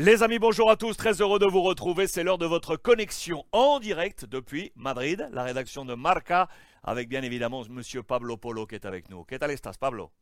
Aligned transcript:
Les 0.00 0.22
amis, 0.22 0.38
bonjour 0.38 0.70
à 0.70 0.76
tous, 0.76 0.96
très 0.96 1.20
heureux 1.20 1.40
de 1.40 1.44
vous 1.46 1.60
retrouver. 1.60 2.06
C'est 2.06 2.22
l'heure 2.22 2.38
de 2.38 2.46
votre 2.46 2.76
connexion 2.76 3.44
en 3.50 3.80
direct 3.80 4.26
depuis 4.26 4.70
Madrid, 4.76 5.28
la 5.32 5.42
rédaction 5.42 5.84
de 5.84 5.94
Marca, 5.94 6.46
avec 6.84 7.08
bien 7.08 7.22
évidemment 7.22 7.64
Monsieur 7.68 8.04
Pablo 8.04 8.36
Polo 8.36 8.64
qui 8.64 8.76
est 8.76 8.86
avec 8.86 9.10
nous. 9.10 9.24
¿Qué 9.24 9.40
tal 9.40 9.50
estás, 9.50 9.76
Pablo? 9.76 10.12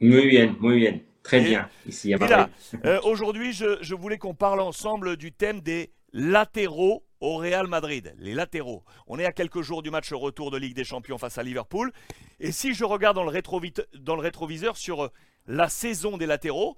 Muy 0.00 0.28
bien, 0.28 0.54
muy 0.60 0.80
bien. 0.80 1.00
Très 1.22 1.40
bien, 1.40 1.70
ici 1.86 2.12
à 2.12 2.18
Madrid. 2.18 2.46
Euh, 2.84 3.00
Aujourd'hui, 3.04 3.54
je, 3.54 3.78
je 3.80 3.94
voulais 3.94 4.18
qu'on 4.18 4.34
parle 4.34 4.60
ensemble 4.60 5.16
du 5.16 5.32
thème 5.32 5.62
des 5.62 5.90
latéraux 6.12 7.06
au 7.20 7.38
Real 7.38 7.68
Madrid. 7.68 8.14
Les 8.18 8.34
latéraux. 8.34 8.84
On 9.06 9.18
est 9.18 9.24
à 9.24 9.32
quelques 9.32 9.62
jours 9.62 9.82
du 9.82 9.90
match 9.90 10.12
retour 10.12 10.50
de 10.50 10.58
Ligue 10.58 10.76
des 10.76 10.84
Champions 10.84 11.16
face 11.16 11.38
à 11.38 11.42
Liverpool. 11.42 11.90
Et 12.38 12.52
si 12.52 12.74
je 12.74 12.84
regarde 12.84 13.16
dans 13.16 13.24
le, 13.24 13.30
rétrovi- 13.30 13.82
dans 13.98 14.14
le 14.14 14.20
rétroviseur 14.20 14.76
sur 14.76 15.04
euh, 15.04 15.08
la 15.46 15.70
saison 15.70 16.18
des 16.18 16.26
latéraux, 16.26 16.76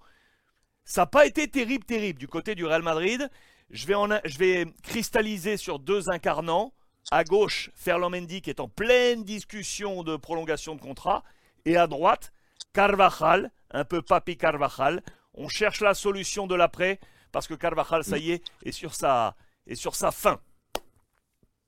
ça 0.85 1.03
n'a 1.03 1.07
pas 1.07 1.27
été 1.27 1.49
terrible, 1.49 1.85
terrible 1.85 2.19
du 2.19 2.29
côté 2.29 2.55
du 2.55 2.65
Real 2.65 2.83
Madrid. 2.83 3.29
Je 3.71 3.87
vais, 3.87 3.95
en, 3.95 4.09
je 4.25 4.39
vais 4.39 4.67
cristalliser 4.83 5.57
sur 5.57 5.79
deux 5.79 6.11
incarnants. 6.11 6.73
À 7.11 7.25
gauche, 7.25 7.71
Ferland 7.75 8.11
Mendy 8.11 8.41
qui 8.41 8.51
est 8.51 8.61
en 8.61 8.69
pleine 8.69 9.25
discussion 9.25 10.03
de 10.03 10.17
prolongation 10.17 10.75
de 10.75 10.81
contrat. 10.81 11.23
Et 11.65 11.77
à 11.77 11.87
droite, 11.87 12.33
Carvajal, 12.73 13.51
un 13.71 13.85
peu 13.85 14.03
Papi 14.03 14.37
Carvajal. 14.37 15.03
On 15.35 15.49
cherche 15.49 15.81
la 15.81 15.95
solution 15.95 16.47
de 16.47 16.55
l'après 16.55 17.01
parce 17.33 17.47
que 17.47 17.55
Carvajal, 17.55 18.05
ça 18.05 18.19
y 18.19 18.33
est, 18.33 18.45
est 18.65 18.73
sur 18.73 18.95
sa, 18.95 19.35
est 19.67 19.75
sur 19.75 19.95
sa 19.95 20.11
fin. 20.13 20.39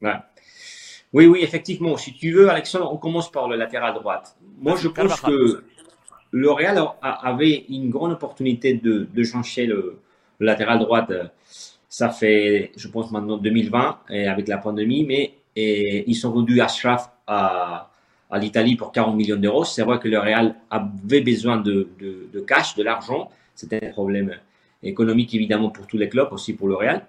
Voilà. 0.01 0.31
Oui, 1.13 1.27
oui, 1.27 1.41
effectivement. 1.43 1.97
Si 1.97 2.13
tu 2.15 2.33
veux, 2.33 2.51
Alexandre, 2.51 2.93
on 2.93 2.99
commence 2.99 3.31
par 3.33 3.49
le 3.49 3.57
latéral 3.57 3.95
droite. 3.95 4.37
Moi, 4.59 4.77
je 4.77 4.89
pense 4.89 5.21
Carvajal. 5.21 5.31
que 5.31 5.65
a- 7.03 7.27
avait 7.29 7.65
une 7.69 7.91
grande 7.91 8.13
opportunité 8.13 8.75
de, 8.75 9.07
de 9.13 9.23
changer 9.25 9.67
le, 9.67 9.99
latéral 10.41 10.79
droite. 10.79 11.13
Ça 11.89 12.11
fait, 12.11 12.73
je 12.77 12.89
pense, 12.89 13.11
maintenant 13.11 13.39
2020, 13.39 14.01
et 14.11 14.27
avec 14.29 14.49
la 14.49 14.59
pandémie, 14.59 15.05
mais 15.05 15.35
ils 15.57 16.15
sont 16.15 16.31
vendus 16.31 16.61
Ashraf 16.61 17.11
à, 17.27 17.91
à 18.31 18.39
l'Italie 18.39 18.77
pour 18.77 18.93
40 18.93 19.17
millions 19.17 19.37
d'euros. 19.37 19.65
C'est 19.65 19.83
vrai 19.83 19.99
que 19.99 20.09
le 20.09 20.19
Real 20.19 20.55
avait 20.71 21.21
besoin 21.23 21.57
de, 21.59 21.89
de, 21.99 22.29
de 22.33 22.41
cash, 22.41 22.75
de 22.75 22.83
l'argent. 22.83 23.31
C'était 23.55 23.87
un 23.87 23.91
problème 23.93 24.35
économique, 24.83 25.35
évidemment, 25.35 25.71
pour 25.71 25.87
tous 25.87 25.97
les 25.97 26.09
clubs, 26.09 26.29
aussi 26.33 26.53
pour 26.53 26.69
le 26.69 26.75
Real. 26.77 27.07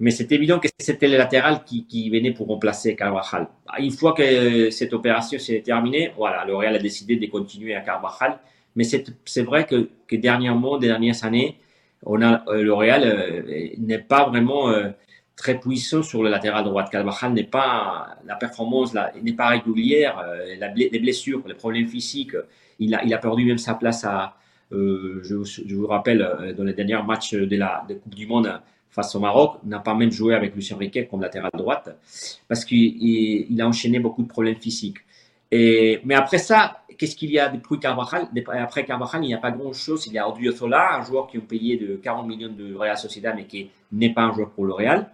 Mais 0.00 0.10
c'est 0.10 0.30
évident 0.32 0.58
que 0.58 0.68
c'était 0.78 1.08
le 1.08 1.16
latéral 1.16 1.62
qui, 1.64 2.10
venait 2.10 2.32
pour 2.32 2.48
remplacer 2.48 2.96
Carvajal. 2.96 3.48
Une 3.78 3.92
fois 3.92 4.12
que 4.12 4.70
cette 4.70 4.92
opération 4.92 5.38
s'est 5.38 5.60
terminée, 5.60 6.12
voilà, 6.16 6.44
le 6.44 6.54
Real 6.56 6.74
a 6.74 6.78
décidé 6.78 7.16
de 7.16 7.26
continuer 7.26 7.74
à 7.74 7.80
Carvajal. 7.80 8.38
Mais 8.76 8.84
c'est 8.84 9.42
vrai 9.42 9.66
que, 9.66 10.16
dernièrement, 10.16 10.78
des 10.78 10.88
dernières 10.88 11.24
années, 11.24 11.58
on 12.02 12.20
a, 12.22 12.42
euh, 12.48 12.62
le 12.62 12.72
Real 12.74 13.04
euh, 13.04 13.68
n'est 13.78 14.00
pas 14.00 14.28
vraiment 14.28 14.68
euh, 14.68 14.90
très 15.36 15.58
puissant 15.60 16.02
sur 16.02 16.22
le 16.24 16.28
latéral 16.28 16.64
droit. 16.64 16.84
Carvajal 16.84 17.32
n'est 17.32 17.44
pas, 17.44 18.16
la 18.26 18.34
performance 18.34 18.94
n'est 19.22 19.32
pas 19.32 19.48
régulière, 19.48 20.24
les 20.58 20.98
blessures, 20.98 21.42
les 21.46 21.54
problèmes 21.54 21.86
physiques, 21.86 22.36
il 22.80 22.94
a, 22.94 23.04
il 23.04 23.14
a 23.14 23.18
perdu 23.18 23.44
même 23.44 23.58
sa 23.58 23.74
place 23.74 24.04
à, 24.04 24.36
je, 24.70 25.74
vous- 25.74 25.86
rappelle, 25.86 26.54
dans 26.56 26.64
les 26.64 26.72
derniers 26.74 27.02
matchs 27.06 27.34
de 27.34 27.56
la 27.56 27.84
Coupe 27.88 28.14
du 28.14 28.26
Monde 28.26 28.60
face 28.94 29.14
au 29.16 29.20
Maroc, 29.20 29.58
n'a 29.64 29.80
pas 29.80 29.94
même 29.94 30.10
joué 30.12 30.34
avec 30.34 30.54
Lucien 30.54 30.76
Riquet 30.76 31.06
comme 31.06 31.20
latéral 31.22 31.50
droite, 31.62 31.96
parce 32.48 32.64
qu'il 32.64 32.78
il- 33.08 33.46
il 33.50 33.60
a 33.60 33.66
enchaîné 33.68 33.98
beaucoup 33.98 34.22
de 34.22 34.28
problèmes 34.28 34.56
physiques. 34.56 34.98
Et, 35.50 36.00
mais 36.04 36.14
après 36.14 36.38
ça, 36.38 36.78
qu'est-ce 36.98 37.16
qu'il 37.16 37.30
y 37.30 37.38
a 37.38 37.48
depuis 37.48 37.78
Carvajal? 37.78 38.28
Après 38.68 38.84
Carvajal, 38.84 39.24
il 39.24 39.28
n'y 39.28 39.34
a 39.34 39.38
pas 39.38 39.50
grand-chose. 39.50 40.06
Il 40.06 40.12
y 40.14 40.18
a 40.18 40.28
Odriozola, 40.28 40.96
un 40.98 41.02
joueur 41.02 41.26
qui 41.28 41.38
ont 41.38 41.48
payé 41.54 41.76
de 41.76 41.96
40 41.96 42.26
millions 42.26 42.52
de 42.52 42.74
Real 42.74 42.96
Sociedad, 42.96 43.34
mais 43.36 43.44
qui 43.46 43.70
n'est 43.92 44.12
pas 44.12 44.22
un 44.22 44.32
joueur 44.32 44.50
pour 44.50 44.64
le 44.64 44.72
Real. 44.72 45.10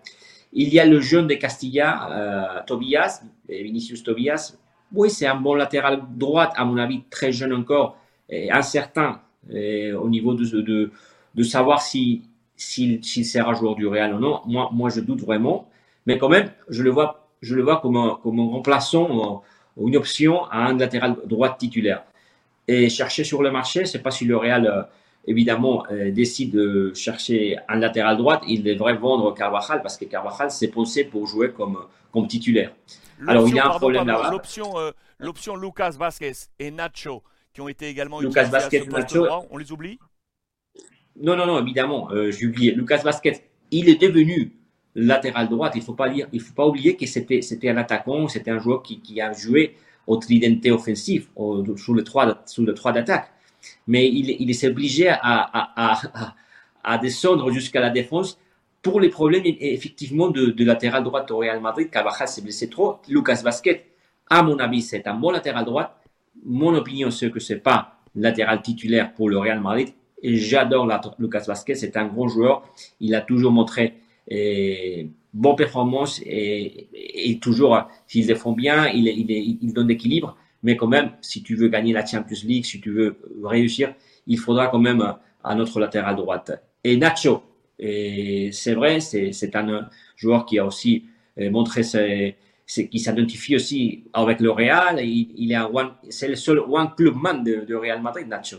Il 0.52 0.68
y 0.74 0.80
a 0.80 0.86
le 0.86 1.00
jeune 1.00 1.26
de 1.26 1.34
Castilla, 1.34 2.08
euh, 2.10 2.60
Tobias, 2.66 3.22
Vinicius 3.48 4.02
Tobias. 4.02 4.56
Oui, 4.92 5.10
c'est 5.10 5.26
un 5.26 5.36
bon 5.36 5.54
latéral 5.54 6.02
droite, 6.16 6.52
à 6.56 6.64
mon 6.64 6.76
avis, 6.76 7.02
très 7.10 7.32
jeune 7.32 7.52
encore, 7.52 7.96
et 8.28 8.50
incertain 8.50 9.20
au 9.48 10.08
niveau 10.08 10.34
de, 10.34 10.44
de, 10.60 10.90
de 11.34 11.42
savoir 11.42 11.80
si 11.82 12.22
s'il 12.60 13.24
sera 13.24 13.54
joueur 13.54 13.74
du 13.74 13.86
Real 13.86 14.14
ou 14.14 14.18
non. 14.18 14.40
Moi, 14.46 14.68
moi, 14.72 14.90
je 14.90 15.00
doute 15.00 15.20
vraiment. 15.20 15.68
Mais 16.06 16.18
quand 16.18 16.28
même, 16.28 16.50
je 16.68 16.82
le 16.82 16.90
vois, 16.90 17.28
je 17.40 17.54
le 17.54 17.62
vois 17.62 17.80
comme 17.80 17.96
un, 17.96 18.18
comme 18.22 18.38
un 18.38 18.48
remplaçant, 18.48 19.42
ou 19.76 19.88
une 19.88 19.96
option 19.96 20.44
à 20.46 20.66
un 20.66 20.76
latéral 20.76 21.16
droit 21.26 21.56
titulaire. 21.56 22.04
Et 22.68 22.88
chercher 22.88 23.24
sur 23.24 23.42
le 23.42 23.50
marché, 23.50 23.86
c'est 23.86 24.00
pas 24.00 24.10
si 24.10 24.24
le 24.24 24.36
Real, 24.36 24.66
euh, 24.66 24.82
évidemment, 25.26 25.84
euh, 25.90 26.10
décide 26.10 26.52
de 26.52 26.92
chercher 26.94 27.56
un 27.68 27.76
latéral 27.76 28.16
droit, 28.16 28.40
il 28.46 28.62
devrait 28.62 28.94
vendre 28.94 29.34
Carvajal 29.34 29.82
parce 29.82 29.96
que 29.96 30.04
Carvajal 30.04 30.50
s'est 30.50 30.68
pensé 30.68 31.04
pour 31.04 31.26
jouer 31.26 31.52
comme, 31.52 31.78
comme 32.12 32.28
titulaire. 32.28 32.72
Alors, 33.26 33.48
il 33.48 33.54
y 33.54 33.58
a 33.58 33.66
un 33.66 33.78
problème 33.78 34.06
là-bas. 34.06 34.30
L'option, 34.30 34.78
euh, 34.78 34.90
l'option 35.18 35.56
Lucas 35.56 35.94
Vasquez 35.98 36.32
et 36.58 36.70
Nacho, 36.70 37.22
qui 37.52 37.60
ont 37.60 37.68
été 37.68 37.88
également 37.88 38.20
Lucas 38.20 38.44
utilisés 38.44 38.50
Vasquez, 38.50 38.80
à 38.80 38.84
ce 38.84 39.18
Nacho. 39.18 39.26
on 39.50 39.56
les 39.56 39.72
oublie? 39.72 39.98
Non, 41.16 41.36
non, 41.36 41.46
non, 41.46 41.60
évidemment, 41.60 42.10
euh, 42.12 42.30
j'ai 42.30 42.46
oublié. 42.46 42.72
Lucas 42.72 42.98
Vasquez, 43.04 43.34
il 43.70 43.88
est 43.88 44.00
devenu 44.00 44.52
latéral 44.94 45.48
droit. 45.48 45.70
Il 45.74 45.82
faut 45.82 45.94
pas 45.94 46.10
faut 46.10 46.54
pas 46.54 46.66
oublier 46.66 46.96
que 46.96 47.06
c'était, 47.06 47.42
c'était 47.42 47.68
un 47.70 47.76
attaquant, 47.76 48.28
c'était 48.28 48.50
un 48.50 48.58
joueur 48.58 48.82
qui, 48.82 49.20
a 49.20 49.32
joué 49.32 49.76
au 50.06 50.16
tridente 50.16 50.64
offensif, 50.66 51.28
au- 51.36 51.76
sous 51.76 51.94
le 51.94 52.02
trois, 52.04 52.42
sous 52.46 52.64
le 52.64 52.74
d'attaque. 52.92 53.30
Mais 53.86 54.08
il, 54.08 54.30
il 54.40 54.54
s'est 54.54 54.68
obligé 54.68 55.08
à, 55.08 55.18
à, 55.22 56.00
à, 56.82 56.98
descendre 56.98 57.50
jusqu'à 57.52 57.80
la 57.80 57.90
défense 57.90 58.38
pour 58.82 59.00
les 59.00 59.10
problèmes 59.10 59.42
effectivement 59.44 60.28
de, 60.30 60.54
latéral 60.64 61.04
droit 61.04 61.26
au 61.30 61.38
Real 61.38 61.60
Madrid. 61.60 61.90
Carvajal 61.90 62.28
s'est 62.28 62.42
blessé 62.42 62.70
trop. 62.70 62.98
Lucas 63.08 63.42
Vasquez, 63.44 63.84
à 64.30 64.42
mon 64.42 64.58
avis, 64.58 64.80
c'est 64.82 65.06
un 65.06 65.14
bon 65.14 65.30
latéral 65.30 65.64
droit. 65.66 66.00
Mon 66.44 66.74
opinion, 66.74 67.10
c'est 67.10 67.30
que 67.30 67.40
c'est 67.40 67.58
pas 67.58 67.98
latéral 68.14 68.62
titulaire 68.62 69.12
pour 69.12 69.28
le 69.28 69.38
Real 69.38 69.60
Madrid. 69.60 69.90
Et 70.22 70.36
j'adore 70.36 70.88
Lucas 71.18 71.44
Vasquez, 71.46 71.74
c'est 71.74 71.96
un 71.96 72.06
grand 72.06 72.28
joueur. 72.28 72.62
Il 73.00 73.14
a 73.14 73.20
toujours 73.20 73.52
montré 73.52 73.94
eh, 74.28 75.08
bonne 75.32 75.56
performance 75.56 76.20
et, 76.24 76.88
et 76.92 77.38
toujours, 77.38 77.74
euh, 77.76 77.80
s'ils 78.06 78.28
le 78.28 78.34
font 78.34 78.52
bien, 78.52 78.88
il, 78.88 79.06
il, 79.08 79.58
il 79.62 79.72
donne 79.72 79.88
l'équilibre. 79.88 80.36
Mais 80.62 80.76
quand 80.76 80.88
même, 80.88 81.12
si 81.22 81.42
tu 81.42 81.56
veux 81.56 81.68
gagner 81.68 81.92
la 81.92 82.04
Champions 82.04 82.44
League, 82.44 82.64
si 82.64 82.80
tu 82.80 82.90
veux 82.90 83.16
réussir, 83.42 83.94
il 84.26 84.38
faudra 84.38 84.68
quand 84.68 84.78
même 84.78 85.00
euh, 85.00 85.12
un 85.44 85.58
autre 85.58 85.80
latéral 85.80 86.16
droite. 86.16 86.52
Et 86.84 86.96
Nacho, 86.96 87.42
et 87.78 88.50
c'est 88.52 88.74
vrai, 88.74 89.00
c'est 89.00 89.56
un 89.56 89.68
euh, 89.70 89.82
joueur 90.16 90.44
qui 90.44 90.58
a 90.58 90.66
aussi 90.66 91.04
euh, 91.38 91.50
montré 91.50 91.82
ses, 91.82 92.36
c'est 92.66 92.88
qui 92.88 92.98
s'identifie 92.98 93.56
aussi 93.56 94.04
avec 94.12 94.40
le 94.40 94.50
Real. 94.50 95.00
Il, 95.02 95.32
il 95.36 95.52
est 95.52 95.58
c'est 96.10 96.28
le 96.28 96.36
seul 96.36 96.58
one 96.60 96.90
clubman 96.96 97.42
de, 97.42 97.64
de 97.64 97.74
Real 97.74 98.02
Madrid, 98.02 98.28
Nacho. 98.28 98.58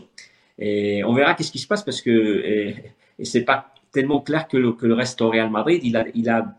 Et 0.58 1.02
on 1.04 1.12
verra 1.12 1.34
qu'est-ce 1.34 1.52
qui 1.52 1.58
se 1.58 1.66
passe 1.66 1.82
parce 1.82 2.00
que 2.00 2.10
et, 2.10 2.76
et 3.18 3.24
c'est 3.24 3.44
pas 3.44 3.72
tellement 3.92 4.20
clair 4.20 4.48
que 4.48 4.56
le, 4.56 4.94
reste 4.94 5.20
au 5.20 5.30
Real 5.30 5.50
Madrid. 5.50 5.80
Il 5.84 5.96
a, 6.28 6.54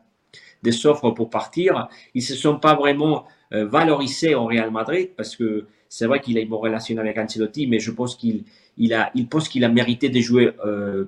des 0.62 0.86
offres 0.86 1.12
pour 1.12 1.30
partir. 1.30 1.90
Ils 2.14 2.22
se 2.22 2.36
sont 2.36 2.58
pas 2.58 2.74
vraiment 2.74 3.26
euh, 3.52 3.66
valorisés 3.66 4.34
au 4.34 4.46
Real 4.46 4.72
Madrid 4.72 5.10
parce 5.18 5.36
que 5.36 5.66
c'est 5.90 6.06
vrai 6.06 6.22
qu'il 6.22 6.38
a 6.38 6.42
une 6.42 6.48
bonne 6.48 6.62
relation 6.62 6.98
avec 6.98 7.18
Ancelotti, 7.18 7.68
mais 7.68 7.80
je 7.80 7.92
pense 7.92 8.16
qu'il 8.16 8.46
il 8.78 8.94
a, 8.94 9.12
il 9.14 9.28
pense 9.28 9.50
qu'il 9.50 9.66
a 9.66 9.70
mérité 9.70 10.08
de 10.08 10.20
jouer 10.22 10.54
euh, 10.66 11.04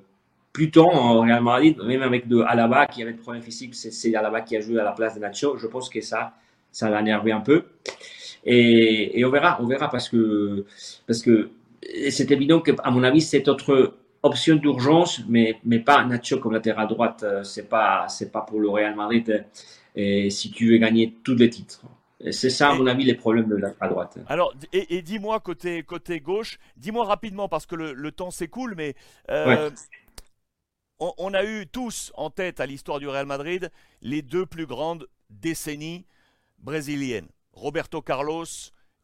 plus 0.51 0.72
tôt 0.72 0.91
au 0.91 1.22
Real 1.22 1.41
Madrid, 1.41 1.78
même 1.85 2.01
avec 2.01 2.28
de 2.28 2.41
Alaba 2.41 2.85
qui 2.88 3.01
avait 3.01 3.13
des 3.13 3.18
problèmes 3.18 3.44
physiques. 3.44 3.75
C'est, 3.75 3.91
c'est 3.91 4.13
Alaba 4.13 4.41
qui 4.41 4.57
a 4.57 4.59
joué 4.59 4.78
à 4.78 4.84
la 4.84 4.91
place 4.91 5.16
de 5.16 5.22
Nacho. 5.22 5.57
Je 5.57 5.68
pense 5.68 5.90
que 5.90 6.01
ça, 6.01 6.34
ça 6.74 6.90
l'a 6.90 7.00
énervé 7.00 7.31
un 7.31 7.40
peu. 7.40 7.63
Et, 8.44 9.18
et 9.18 9.24
on 9.24 9.29
verra, 9.29 9.57
on 9.62 9.66
verra 9.66 9.90
parce 9.90 10.09
que, 10.09 10.66
parce 11.07 11.22
que 11.22 11.50
c'est 12.09 12.31
évident 12.31 12.62
que, 12.62 12.72
à 12.84 12.91
mon 12.91 13.03
avis, 13.03 13.22
cette 13.22 13.47
autre 13.47 13.97
option 14.23 14.56
d'urgence, 14.56 15.22
mais, 15.28 15.59
mais 15.63 15.79
pas 15.79 16.03
Nacho 16.06 16.40
comme 16.40 16.54
latéral 16.54 16.88
droite, 16.88 17.24
euh, 17.24 17.44
c'est 17.44 17.69
pas, 17.69 18.07
c'est 18.09 18.31
pas 18.31 18.42
pour 18.42 18.59
le 18.59 18.69
Real 18.69 18.95
Madrid. 18.95 19.30
euh, 19.30 19.42
Et 19.95 20.30
si 20.30 20.51
tu 20.51 20.69
veux 20.71 20.77
gagner 20.77 21.13
tous 21.24 21.36
les 21.36 21.50
titres. 21.50 21.81
C'est 22.31 22.50
ça, 22.50 22.71
à 22.71 22.75
mon 22.75 22.88
avis, 22.88 23.04
les 23.04 23.13
problèmes 23.13 23.48
de 23.48 23.56
latéral 23.56 23.89
droite. 23.89 24.18
Alors, 24.27 24.54
et, 24.74 24.98
et 24.98 25.01
dis-moi 25.01 25.39
côté, 25.42 25.83
côté 25.83 26.19
gauche, 26.19 26.57
dis-moi 26.75 27.06
rapidement 27.06 27.48
parce 27.48 27.65
que 27.65 27.75
le, 27.75 27.94
le 27.94 28.12
temps 28.12 28.31
s'écoule, 28.31 28.74
mais 28.75 28.95
euh, 29.30 29.69
on, 31.00 31.13
on 31.18 31.33
a 31.33 31.44
eu 31.44 31.68
tous 31.68 32.12
en 32.15 32.30
tête 32.30 32.59
à 32.59 32.65
l'histoire 32.65 33.00
du 33.00 33.07
Real 33.07 33.25
Madrid 33.25 33.69
les 34.01 34.21
deux 34.21 34.45
plus 34.45 34.65
grandes 34.65 35.07
décennies 35.30 36.06
brésiliennes, 36.57 37.27
Roberto 37.54 38.01
Carlos 38.01 38.45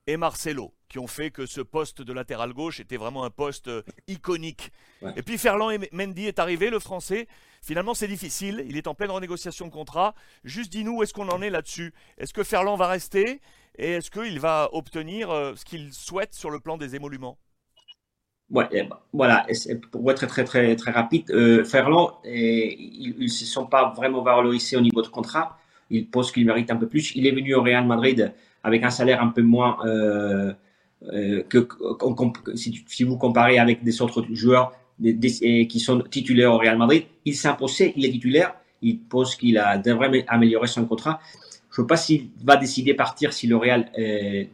et 0.07 0.17
Marcelo, 0.17 0.73
qui 0.91 0.99
ont 0.99 1.07
fait 1.07 1.31
que 1.31 1.45
ce 1.45 1.61
poste 1.61 2.01
de 2.01 2.13
latéral 2.13 2.53
gauche 2.53 2.79
était 2.79 2.97
vraiment 2.97 3.23
un 3.23 3.29
poste 3.29 3.69
euh, 3.69 3.81
iconique. 4.07 4.71
Ouais. 5.01 5.13
Et 5.15 5.23
puis 5.23 5.37
Ferland 5.37 5.71
et 5.71 5.89
Mendy 5.91 6.27
est 6.27 6.37
arrivé, 6.37 6.69
le 6.69 6.79
français. 6.79 7.27
Finalement, 7.63 7.93
c'est 7.93 8.07
difficile. 8.07 8.65
Il 8.67 8.75
est 8.75 8.87
en 8.87 8.93
pleine 8.93 9.09
renégociation 9.09 9.67
de 9.67 9.71
contrat. 9.71 10.13
Juste 10.43 10.71
dis-nous 10.71 10.97
où 10.97 11.03
est-ce 11.03 11.13
qu'on 11.13 11.29
en 11.29 11.41
est 11.41 11.49
là-dessus. 11.49 11.93
Est-ce 12.17 12.33
que 12.33 12.43
Ferland 12.43 12.77
va 12.77 12.87
rester 12.87 13.41
et 13.77 13.91
est-ce 13.93 14.11
qu'il 14.11 14.39
va 14.39 14.69
obtenir 14.73 15.31
euh, 15.31 15.53
ce 15.55 15.63
qu'il 15.63 15.93
souhaite 15.93 16.33
sur 16.33 16.49
le 16.49 16.59
plan 16.59 16.77
des 16.77 16.95
émoluments? 16.95 17.37
Ouais, 18.49 18.67
voilà, 19.13 19.47
pour 19.91 20.11
être 20.11 20.25
très 20.25 20.43
très 20.43 20.43
très 20.43 20.75
très 20.75 20.91
rapide, 20.91 21.31
euh, 21.31 21.63
Ferland, 21.63 22.17
ils 22.25 23.15
ne 23.17 23.27
se 23.27 23.45
sont 23.45 23.65
pas 23.65 23.93
vraiment 23.95 24.21
valorisés 24.21 24.75
au 24.75 24.81
niveau 24.81 25.01
de 25.01 25.07
contrat. 25.07 25.57
Il 25.89 26.09
pense 26.09 26.33
qu'il 26.33 26.45
mérite 26.45 26.69
un 26.69 26.75
peu 26.75 26.87
plus. 26.87 27.15
Il 27.15 27.25
est 27.27 27.31
venu 27.31 27.55
au 27.55 27.61
Real 27.61 27.85
Madrid 27.85 28.33
avec 28.63 28.83
un 28.83 28.89
salaire 28.89 29.21
un 29.21 29.29
peu 29.29 29.41
moins 29.41 29.77
euh, 29.85 30.53
euh, 31.13 31.43
que, 31.43 31.67
si, 32.55 33.03
vous 33.03 33.17
comparez 33.17 33.57
avec 33.57 33.83
des 33.83 34.01
autres 34.01 34.25
joueurs 34.31 34.73
qui 35.01 35.79
sont 35.79 36.01
titulaires 36.01 36.53
au 36.53 36.57
Real 36.57 36.77
Madrid. 36.77 37.03
Il 37.25 37.35
imposé, 37.43 37.93
il 37.95 38.05
est 38.05 38.11
titulaire. 38.11 38.53
Il 38.83 38.99
pense 38.99 39.35
qu'il 39.35 39.57
a 39.57 39.77
devrait 39.77 40.25
améliorer 40.27 40.67
son 40.67 40.85
contrat. 40.85 41.19
Je 41.71 41.81
ne 41.81 41.85
sais 41.85 41.87
pas 41.87 41.97
s'il 41.97 42.29
va 42.43 42.57
décider 42.57 42.91
de 42.91 42.97
partir 42.97 43.33
si 43.33 43.47
le 43.47 43.57
Real 43.57 43.91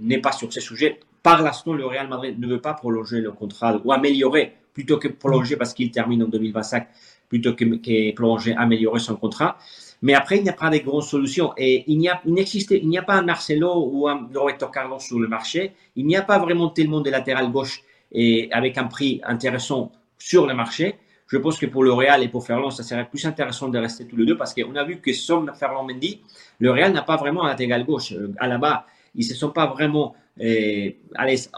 n'est 0.01 0.19
pas 0.19 0.31
sur 0.31 0.51
ce 0.51 0.61
sujet. 0.61 0.99
Par 1.23 1.41
l'instant, 1.41 1.73
le 1.73 1.85
Real 1.85 2.07
Madrid 2.07 2.39
ne 2.39 2.47
veut 2.47 2.61
pas 2.61 2.73
prolonger 2.73 3.19
le 3.19 3.31
contrat 3.31 3.81
ou 3.83 3.91
améliorer 3.91 4.53
plutôt 4.73 4.97
que 4.97 5.07
prolonger 5.07 5.57
parce 5.57 5.73
qu'il 5.73 5.89
termine 5.89 6.23
en 6.23 6.27
2025, 6.27 6.87
plutôt 7.27 7.53
que, 7.53 7.65
que 7.65 8.13
prolonger, 8.13 8.53
améliorer 8.55 8.99
son 8.99 9.15
contrat. 9.15 9.57
Mais 10.01 10.13
après, 10.13 10.37
il 10.37 10.43
n'y 10.43 10.49
a 10.49 10.53
pas 10.53 10.69
de 10.69 10.77
grandes 10.77 11.03
solutions. 11.03 11.53
Et 11.57 11.83
il 11.87 11.97
n'y 11.97 12.09
a, 12.09 12.21
il 12.25 12.37
il 12.37 12.89
n'y 12.89 12.97
a 12.97 13.01
pas 13.01 13.15
un 13.15 13.23
Marcelo 13.23 13.89
ou 13.91 14.07
un 14.07 14.29
Roberto 14.33 14.67
Carlos 14.67 14.99
sur 14.99 15.19
le 15.19 15.27
marché. 15.27 15.73
Il 15.95 16.05
n'y 16.05 16.15
a 16.15 16.21
pas 16.21 16.37
vraiment 16.39 16.69
tellement 16.69 17.01
de 17.01 17.09
latéral 17.09 17.51
gauche 17.51 17.83
et 18.11 18.49
avec 18.51 18.77
un 18.77 18.85
prix 18.85 19.21
intéressant 19.23 19.91
sur 20.17 20.45
le 20.47 20.53
marché. 20.53 20.95
Je 21.27 21.37
pense 21.37 21.57
que 21.57 21.65
pour 21.65 21.83
le 21.83 21.91
Real 21.91 22.23
et 22.23 22.29
pour 22.29 22.45
Ferland, 22.45 22.71
ça 22.71 22.83
serait 22.83 23.07
plus 23.09 23.25
intéressant 23.25 23.67
de 23.67 23.77
rester 23.77 24.05
tous 24.05 24.15
les 24.15 24.25
deux 24.25 24.37
parce 24.37 24.53
qu'on 24.53 24.75
a 24.75 24.83
vu 24.85 25.01
que 25.01 25.11
sans 25.11 25.45
Ferland 25.55 25.85
Mendy, 25.85 26.21
le 26.59 26.71
Real 26.71 26.93
n'a 26.93 27.01
pas 27.01 27.17
vraiment 27.17 27.43
un 27.43 27.49
latéral 27.49 27.83
gauche. 27.85 28.13
Euh, 28.13 28.33
à 28.39 28.47
la 28.47 28.57
bas, 28.57 28.85
ils 29.13 29.25
ne 29.25 29.29
se 29.29 29.35
sont 29.35 29.49
pas 29.49 29.65
vraiment 29.65 30.15
et 30.39 30.97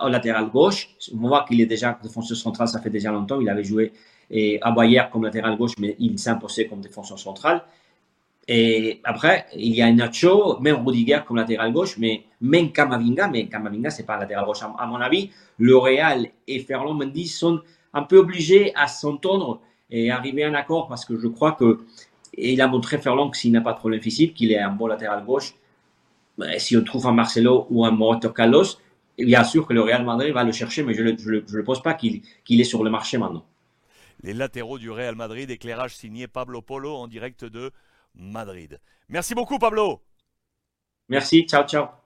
au 0.02 0.08
latéral 0.08 0.50
gauche. 0.50 0.90
On 1.14 1.28
voit 1.28 1.46
qu'il 1.48 1.60
est 1.62 1.66
déjà 1.66 2.00
défenseur 2.02 2.38
central, 2.38 2.68
ça 2.68 2.80
fait 2.80 2.90
déjà 2.90 3.12
longtemps. 3.12 3.40
Il 3.42 3.50
avait 3.50 3.64
joué 3.64 3.92
et 4.32 4.60
à 4.62 4.72
Bayer 4.72 5.04
comme 5.12 5.24
latéral 5.24 5.58
gauche, 5.58 5.74
mais 5.80 5.96
il 6.00 6.16
imposé 6.28 6.68
comme 6.68 6.82
défenseur 6.82 7.20
central. 7.20 7.64
Et 8.52 9.00
après, 9.04 9.46
il 9.56 9.76
y 9.76 9.82
a 9.84 9.92
Nacho, 9.94 10.60
même 10.60 10.78
Rudiger 10.84 11.20
comme 11.28 11.38
latéral 11.38 11.72
gauche, 11.72 12.00
mais 12.00 12.24
même 12.42 12.72
Kamavinga, 12.72 13.28
mais 13.28 13.46
Kamavinga, 13.46 13.92
c'est 13.92 14.08
pas 14.08 14.16
un 14.16 14.22
latéral 14.22 14.44
gauche. 14.44 14.64
À 14.64 14.88
mon 14.88 14.96
avis, 14.96 15.30
le 15.60 15.78
Real 15.78 16.28
et 16.48 16.60
Ferland 16.62 16.96
Mendy 16.96 17.28
sont 17.28 17.62
un 17.94 18.02
peu 18.02 18.18
obligés 18.18 18.74
à 18.74 18.88
s'entendre 18.88 19.62
et 19.92 20.10
arriver 20.10 20.44
à 20.46 20.50
un 20.50 20.56
accord 20.56 20.88
parce 20.88 21.06
que 21.06 21.16
je 21.16 21.28
crois 21.28 21.52
que, 21.52 21.82
il 22.36 22.60
a 22.60 22.68
montré 22.68 22.98
Ferland 22.98 23.30
que 23.30 23.38
s'il 23.38 23.52
n'a 23.52 23.62
pas 23.62 23.74
de 23.74 23.78
problème 23.78 24.02
physique, 24.02 24.34
qu'il 24.34 24.52
est 24.52 24.58
un 24.58 24.72
bon 24.72 24.88
latéral 24.88 25.24
gauche, 25.24 25.54
si 26.58 26.76
on 26.76 26.84
trouve 26.84 27.06
un 27.06 27.12
Marcelo 27.12 27.68
ou 27.70 27.86
un 27.86 27.92
Moreto 27.92 28.32
Carlos, 28.32 28.66
bien 29.20 29.44
sûr 29.44 29.68
que 29.68 29.74
le 29.74 29.82
Real 29.82 30.04
Madrid 30.04 30.34
va 30.34 30.44
le 30.44 30.54
chercher, 30.54 30.82
mais 30.82 30.96
je 30.96 31.04
ne 31.04 31.12
le, 31.12 31.64
pose 31.64 31.84
pas 31.84 31.94
qu'il 31.94 32.24
est 32.50 32.64
sur 32.64 32.84
le 32.84 32.90
marché 32.90 33.20
maintenant. 33.20 33.46
Les 34.24 34.34
latéraux 34.34 34.80
du 34.80 34.90
Real 34.90 35.16
Madrid, 35.16 35.52
éclairage 35.52 35.96
signé 35.96 36.28
Pablo 36.28 36.64
Polo 36.64 36.96
en 36.96 37.08
direct 37.08 37.46
de 37.46 37.72
Madrid. 38.16 38.80
Merci 39.08 39.34
beaucoup 39.34 39.58
Pablo. 39.60 40.04
Merci, 41.10 41.46
ciao 41.48 41.66
ciao. 41.66 41.99